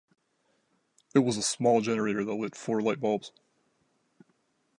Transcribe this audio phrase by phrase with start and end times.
[1.13, 3.31] It was a small generator that lit four light bulbs.